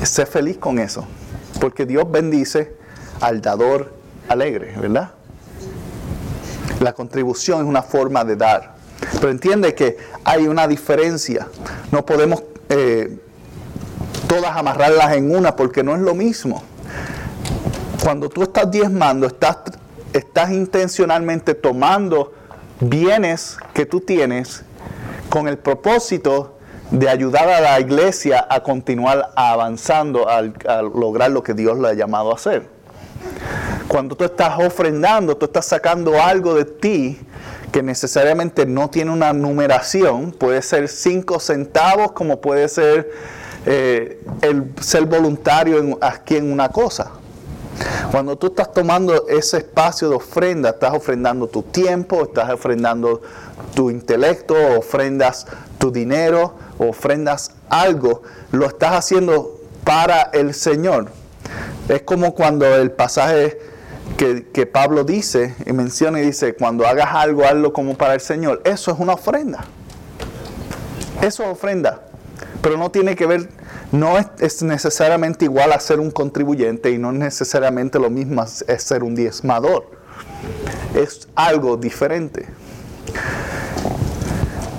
[0.04, 1.06] Sé feliz con eso,
[1.60, 2.74] porque Dios bendice
[3.20, 3.92] al dador
[4.30, 5.12] alegre, ¿verdad?
[6.80, 8.76] La contribución es una forma de dar.
[9.16, 11.48] Pero entiende que hay una diferencia.
[11.92, 13.18] No podemos eh,
[14.30, 16.62] todas amarrarlas en una porque no es lo mismo.
[18.04, 19.58] Cuando tú estás diezmando, estás,
[20.14, 22.32] estás intencionalmente tomando
[22.80, 24.64] bienes que tú tienes
[25.30, 26.58] con el propósito
[26.92, 30.44] de ayudar a la iglesia a continuar avanzando a
[30.84, 32.68] lograr lo que Dios le ha llamado a hacer.
[33.88, 37.20] Cuando tú estás ofrendando, tú estás sacando algo de ti
[37.72, 43.12] que necesariamente no tiene una numeración, puede ser cinco centavos como puede ser
[43.66, 47.12] eh, el ser voluntario aquí en una cosa.
[48.12, 53.22] Cuando tú estás tomando ese espacio de ofrenda, estás ofrendando tu tiempo, estás ofrendando
[53.74, 55.46] tu intelecto, ofrendas
[55.78, 61.08] tu dinero, ofrendas algo, lo estás haciendo para el Señor.
[61.88, 63.60] Es como cuando el pasaje
[64.18, 68.62] que, Pablo dice y menciona y dice, cuando hagas algo, hazlo como para el Señor.
[68.66, 69.64] Eso es una ofrenda.
[71.22, 72.02] Eso es ofrenda.
[72.62, 73.50] Pero no tiene que ver,
[73.92, 79.04] no es, necesariamente igual a ser un contribuyente y no necesariamente lo mismo es ser
[79.04, 79.90] un diezmador.
[80.96, 82.48] Es algo diferente.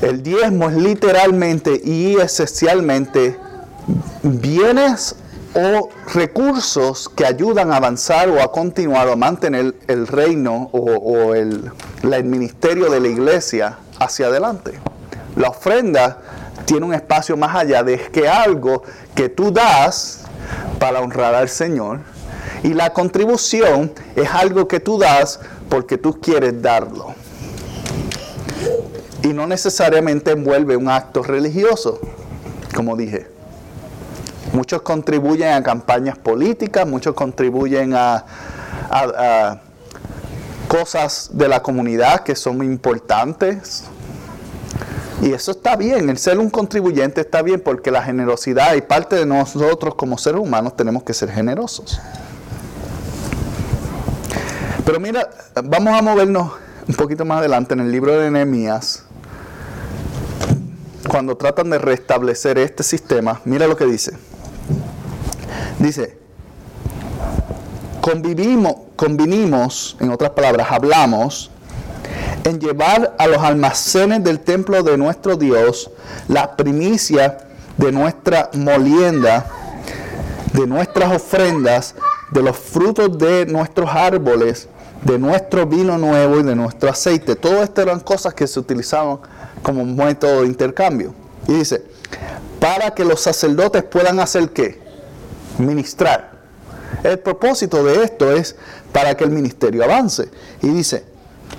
[0.02, 3.36] El diezmo es literalmente y esencialmente
[4.22, 5.14] bienes
[5.54, 11.34] o recursos que ayudan a avanzar o a continuar o a mantener el reino o,
[11.34, 11.70] el,
[12.02, 14.78] el ministerio de la iglesia hacia adelante.
[15.36, 16.18] La ofrenda
[16.64, 18.82] tiene un espacio más allá de que algo
[19.14, 20.22] que tú das
[20.78, 22.00] para honrar al Señor
[22.62, 27.14] y la contribución es algo que tú das porque tú quieres darlo.
[29.22, 32.00] Y no necesariamente envuelve un acto religioso,
[32.74, 33.26] como dije.
[34.52, 38.24] Muchos contribuyen a campañas políticas, muchos contribuyen a,
[38.90, 39.60] a
[40.66, 43.84] cosas de la comunidad que son importantes,
[45.22, 49.16] y eso está bien, el ser un contribuyente está bien porque la generosidad y parte
[49.16, 52.00] de nosotros como seres humanos tenemos que ser generosos.
[54.84, 55.28] Pero mira,
[55.62, 56.52] vamos a movernos
[56.88, 59.04] un poquito más adelante en el libro de Nehemías.
[61.08, 64.12] Cuando tratan de restablecer este sistema, mira lo que dice.
[65.78, 66.18] Dice,
[68.00, 71.49] convivimos, convinimos, en otras palabras, hablamos
[72.44, 75.90] en llevar a los almacenes del templo de nuestro Dios
[76.28, 77.38] la primicia
[77.76, 79.46] de nuestra molienda,
[80.52, 81.94] de nuestras ofrendas,
[82.30, 84.68] de los frutos de nuestros árboles,
[85.02, 87.36] de nuestro vino nuevo y de nuestro aceite.
[87.36, 89.18] Todo esto eran cosas que se utilizaban
[89.62, 91.14] como método de intercambio.
[91.48, 91.82] Y dice,
[92.60, 94.78] para que los sacerdotes puedan hacer qué?
[95.58, 96.30] Ministrar.
[97.02, 98.56] El propósito de esto es
[98.92, 100.28] para que el ministerio avance.
[100.62, 101.04] Y dice,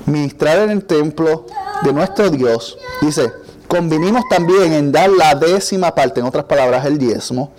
[0.06, 1.46] ministrar en el templo
[1.84, 2.78] de nuestro Dios.
[3.02, 3.32] Dice,
[3.68, 7.52] convinimos también en dar la décima parte, en otras palabras, el diezmo,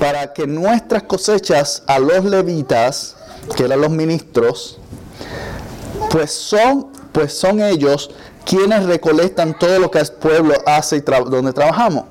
[0.00, 3.16] para que nuestras cosechas a los levitas,
[3.56, 4.78] que eran los ministros,
[6.10, 8.10] pues son, pues son ellos
[8.44, 12.04] quienes recolectan todo lo que el pueblo hace y donde trabajamos.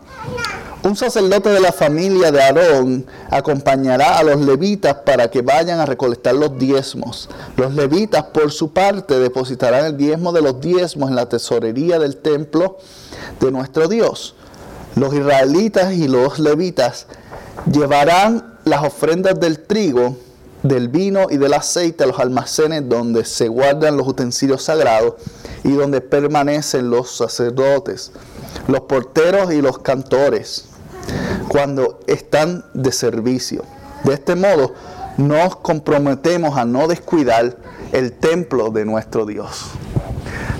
[0.83, 5.85] Un sacerdote de la familia de Aarón acompañará a los levitas para que vayan a
[5.85, 7.29] recolectar los diezmos.
[7.55, 12.17] Los levitas, por su parte, depositarán el diezmo de los diezmos en la tesorería del
[12.17, 12.79] templo
[13.39, 14.35] de nuestro Dios.
[14.95, 17.07] Los israelitas y los levitas
[17.71, 20.17] llevarán las ofrendas del trigo,
[20.63, 25.13] del vino y del aceite a los almacenes donde se guardan los utensilios sagrados
[25.63, 28.11] y donde permanecen los sacerdotes,
[28.67, 30.72] los porteros y los cantores
[31.47, 33.63] cuando están de servicio.
[34.03, 34.73] De este modo,
[35.17, 37.57] nos comprometemos a no descuidar
[37.91, 39.71] el templo de nuestro Dios.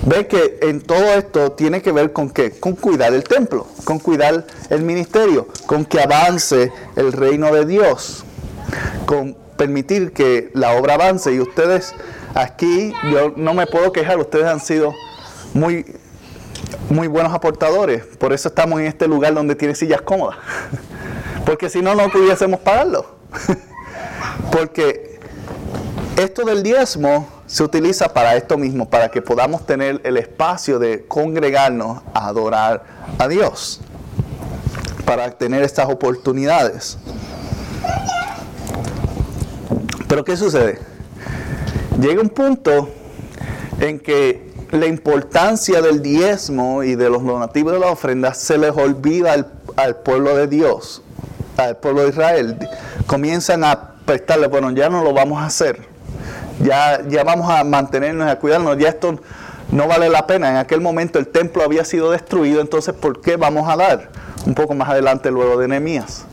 [0.06, 2.52] Ve que en todo esto tiene que ver con qué?
[2.52, 8.26] Con cuidar el templo, con cuidar el ministerio, con que avance el reino de Dios,
[9.06, 11.34] con permitir que la obra avance.
[11.34, 11.94] Y ustedes
[12.34, 14.94] aquí, yo no me puedo quejar, ustedes han sido
[15.54, 15.86] muy
[16.90, 18.04] muy buenos aportadores.
[18.04, 20.38] Por eso estamos en este lugar donde tiene sillas cómodas.
[21.46, 23.06] Porque si no, no pudiésemos pagarlo.
[24.52, 25.20] Porque
[26.18, 31.06] esto del diezmo se utiliza para esto mismo, para que podamos tener el espacio de
[31.08, 32.84] congregarnos a adorar
[33.18, 33.82] a Dios,
[35.06, 36.98] para tener estas oportunidades.
[40.08, 40.80] Pero ¿qué sucede?
[42.00, 42.90] Llega un punto
[43.80, 48.72] en que la importancia del diezmo y de los donativos de la ofrenda se les
[48.72, 49.34] olvida
[49.78, 51.02] al, pueblo de Dios,
[51.58, 52.58] al pueblo de Israel.
[53.08, 55.94] Comienzan a prestarle, bueno, ya no lo vamos a hacer
[56.60, 59.20] ya, ya vamos a mantenernos, a cuidarnos, ya esto
[59.72, 60.50] no vale la pena.
[60.52, 64.10] En aquel momento el templo había sido destruido, entonces ¿por qué vamos a dar?
[64.46, 66.26] Un poco más adelante luego de Nehemías.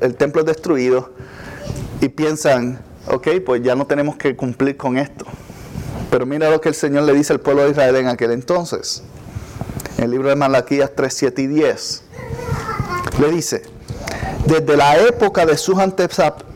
[0.00, 1.12] El, templo es destruido
[2.00, 5.24] y piensan, ok, pues ya no tenemos que cumplir con esto.
[6.10, 9.02] Pero mira lo que el Señor le dice al pueblo de Israel en aquel entonces.
[9.96, 12.02] En el libro de Malaquías 3, 7 y 10.
[13.20, 13.62] Le dice,
[14.46, 15.78] desde la época de sus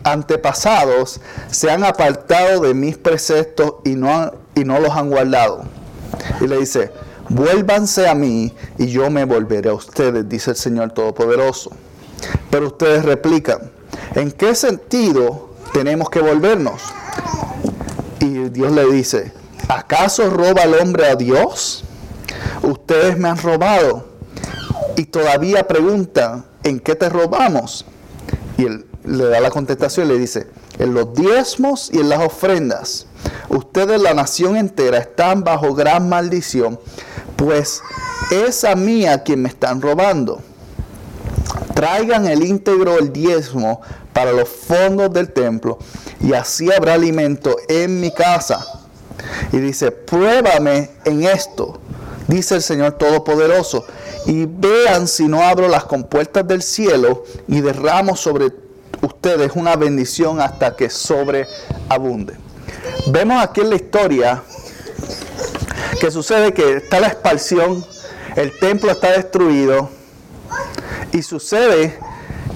[0.02, 5.62] antepasados se han apartado de mis preceptos y no, y no los han guardado.
[6.40, 6.90] Y le dice,
[7.28, 11.70] vuélvanse a mí y yo me volveré a ustedes, dice el Señor Todopoderoso.
[12.50, 13.70] Pero ustedes replican,
[14.14, 16.82] ¿en qué sentido tenemos que volvernos?
[18.20, 19.32] Y Dios le dice,
[19.69, 21.85] ¿acaso roba el hombre a Dios?
[22.62, 24.07] Ustedes me han robado
[24.97, 27.85] y todavía preguntan, ¿en qué te robamos?
[28.57, 30.47] Y él le da la contestación y le dice,
[30.79, 33.07] en los diezmos y en las ofrendas.
[33.49, 36.81] Ustedes, la nación entera, están bajo gran maldición,
[37.37, 37.83] pues
[38.31, 40.41] es a mí a quien me están robando.
[41.75, 43.81] Traigan el íntegro el diezmo
[44.12, 45.79] para los fondos del templo
[46.21, 48.84] y así habrá alimento en mi casa.
[49.53, 51.81] Y dice, pruébame en esto,
[52.29, 53.85] dice el Señor Todopoderoso,
[54.27, 58.53] y vean si no abro las compuertas del cielo y derramo sobre
[59.03, 62.35] ustedes una bendición hasta que sobreabunde.
[63.09, 64.43] Vemos aquí en la historia
[66.01, 67.85] que sucede que está la expulsión,
[68.37, 69.89] el templo está destruido
[71.12, 71.99] y sucede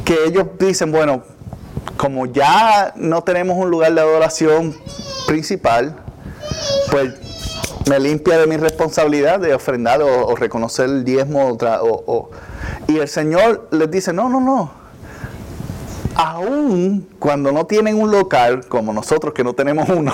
[0.05, 1.23] que ellos dicen, bueno,
[1.97, 4.75] como ya no tenemos un lugar de adoración
[5.27, 5.97] principal,
[6.91, 7.15] pues
[7.89, 11.57] me limpia de mi responsabilidad de ofrendar o, reconocer el diezmo.
[11.59, 12.31] O,
[12.87, 14.71] y el Señor les dice, no, no, no.
[16.15, 20.13] Aún cuando no tienen un local, como nosotros que no tenemos uno,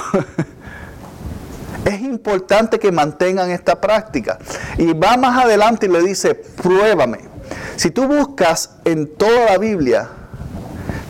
[1.84, 4.38] es importante que mantengan esta práctica.
[4.78, 7.20] Y va más adelante y le dice, pruébame.
[7.76, 10.08] Si tú buscas en toda la Biblia,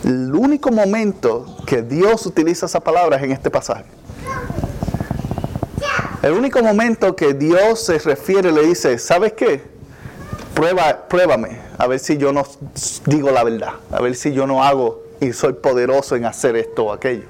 [0.03, 3.85] el único momento que Dios utiliza esa palabra es en este pasaje.
[6.25, 9.61] El único momento que Dios se refiere le dice, ¿sabes qué?
[10.55, 12.47] Prueba, pruébame, a ver si yo no
[13.05, 16.85] digo la verdad, a ver si yo no hago y soy poderoso en hacer esto
[16.85, 17.25] o aquello.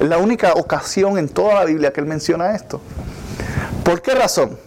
[0.00, 2.80] Es la única ocasión en toda la Biblia que él menciona esto.
[3.84, 4.58] ¿Por qué razón?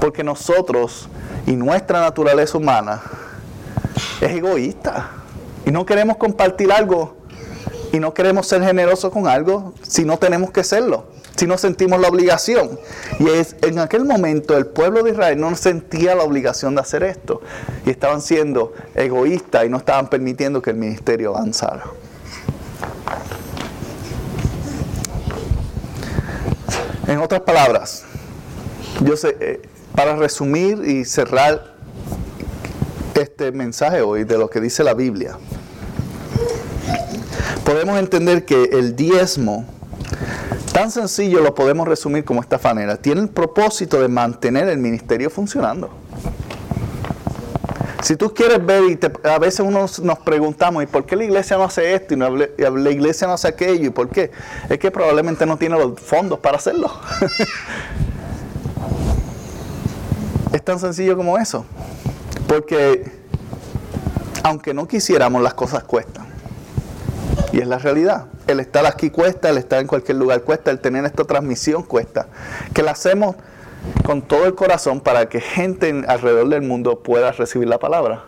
[0.00, 1.08] Porque nosotros
[1.44, 3.02] y nuestra naturaleza humana
[4.20, 5.10] es egoísta
[5.66, 7.16] y no queremos compartir algo
[7.92, 12.00] y no queremos ser generosos con algo si no tenemos que serlo si no sentimos
[12.00, 12.78] la obligación.
[13.18, 17.02] Y es, en aquel momento el pueblo de Israel no sentía la obligación de hacer
[17.02, 17.40] esto.
[17.86, 21.84] Y estaban siendo egoístas y no estaban permitiendo que el ministerio avanzara.
[27.06, 28.04] En otras palabras,
[29.02, 29.62] yo sé, eh,
[29.96, 31.74] para resumir y cerrar
[33.14, 35.36] este mensaje hoy de lo que dice la Biblia,
[37.64, 39.66] podemos entender que el diezmo
[40.80, 42.96] Tan sencillo lo podemos resumir como esta manera.
[42.96, 45.90] Tiene el propósito de mantener el ministerio funcionando.
[48.02, 51.58] Si tú quieres ver, y a veces uno nos preguntamos, ¿y por qué la iglesia
[51.58, 53.88] no hace esto y, la iglesia no hace aquello?
[53.88, 54.30] ¿Y por qué?
[54.70, 56.90] Es que probablemente no tiene los fondos para hacerlo.
[60.54, 61.66] es tan sencillo como eso.
[62.48, 63.04] Porque
[64.42, 66.24] aunque no quisiéramos, las cosas cuestan.
[67.52, 68.28] Y es la realidad.
[68.50, 72.26] El estar aquí cuesta, el estar en cualquier lugar cuesta, el tener esta transmisión cuesta.
[72.74, 73.36] Que la hacemos
[74.04, 78.24] con todo el corazón para que gente alrededor del mundo pueda recibir la palabra.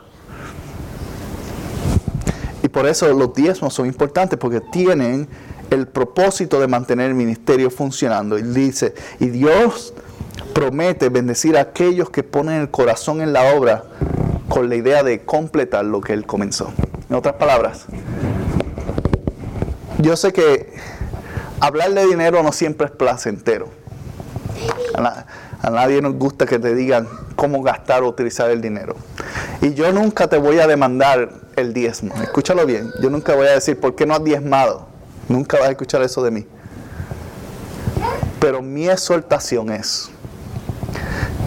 [2.63, 5.29] Y por eso los diezmos son importantes porque tienen
[5.71, 8.39] el propósito de mantener el ministerio funcionando.
[8.39, 9.93] Y dice, y Dios
[10.55, 13.85] promete bendecir a aquellos que ponen el corazón en la obra
[14.49, 16.73] con la idea de completar lo que Él comenzó.
[17.09, 17.87] En otras palabras,
[20.03, 20.73] yo sé que
[21.61, 23.69] hablar de dinero no siempre es placentero.
[24.95, 28.97] A, nadie nos gusta que te digan cómo gastar o utilizar el dinero.
[29.61, 32.15] Y yo nunca te voy a demandar el diezmo.
[32.21, 32.91] Escúchalo bien.
[33.01, 34.87] Yo nunca voy a decir, ¿por qué no has diezmado?
[35.29, 36.47] Nunca vas a escuchar eso de mí.
[38.41, 40.11] Pero mi exhortación es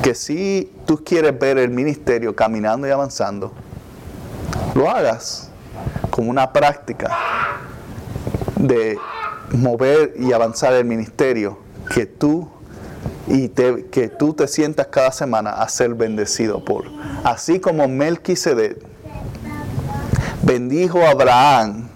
[0.01, 3.51] que si tú quieres ver el ministerio caminando y avanzando,
[4.73, 5.49] lo hagas
[6.09, 7.09] como una práctica
[8.67, 8.97] de
[9.51, 11.57] mover y avanzar el ministerio
[11.93, 12.49] que tú
[13.27, 16.85] y que tú te sientas cada semana a ser bendecido por.
[17.23, 18.77] Así como Melquisedec
[20.43, 21.87] bendijo a Abraham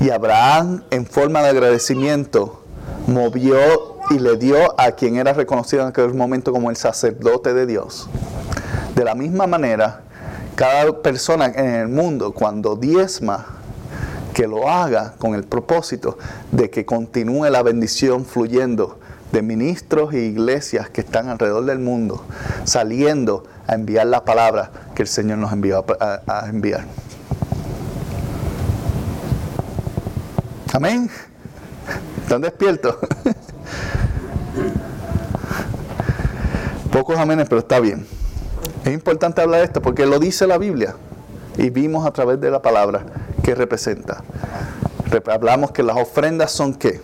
[0.00, 2.64] y Abraham en forma de agradecimiento
[3.06, 7.66] movió y le dio a quien era reconocido en aquel momento como el sacerdote de
[7.66, 8.08] Dios.
[8.94, 10.02] De la misma manera,
[10.56, 13.59] cada persona en el mundo cuando diezma,
[14.34, 16.18] que lo haga con el propósito
[16.52, 18.98] de que continúe la bendición fluyendo
[19.32, 22.24] de ministros e iglesias que están alrededor del mundo,
[22.64, 26.84] saliendo a enviar la palabra que el Señor nos envió a, enviar.
[30.72, 31.10] Amén.
[32.22, 32.96] ¿Están despiertos?
[36.92, 38.06] Pocos amenes, pero está bien.
[38.84, 40.94] Es importante hablar de esto porque lo dice la Biblia
[41.56, 43.04] y vimos a través de la palabra
[43.42, 44.22] que representa.
[45.26, 47.00] Hablamos que las ofrendas son qué?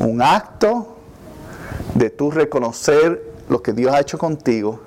[0.00, 0.96] Un acto
[1.94, 4.80] de tú reconocer lo que Dios ha hecho contigo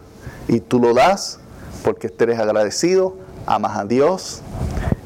[0.48, 1.40] y tú lo das
[1.84, 3.16] porque eres agradecido,
[3.46, 4.42] amas a Dios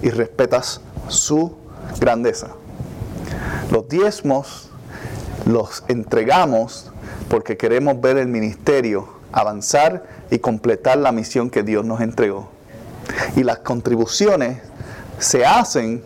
[0.02, 1.56] y respetas su
[2.00, 2.48] grandeza.
[3.72, 4.70] Los diezmos
[5.46, 6.92] los entregamos
[7.30, 12.50] porque queremos ver el ministerio avanzar y completar la misión que Dios nos entregó.
[13.36, 14.62] Y las contribuciones
[15.20, 16.02] se hacen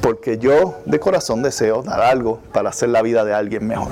[0.00, 3.88] porque yo de corazón deseo dar algo para hacer la vida de alguien mejor.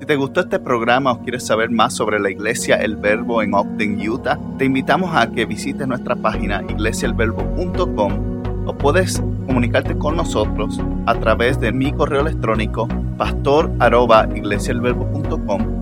[0.00, 3.54] Si te gustó este programa o quieres saber más sobre la iglesia El Verbo en
[3.54, 10.80] Ogden, Utah, te invitamos a que visites nuestra página iglesiaelverbo.com o puedes comunicarte con nosotros
[11.06, 15.81] a través de mi correo electrónico pastor@iglesiaelverbo.com.